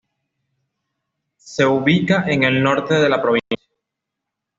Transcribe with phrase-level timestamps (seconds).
[1.37, 3.57] Se ubica en el norte de la provincia.